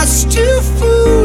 just 0.00 0.30
to 0.30 0.62
fool. 0.78 1.19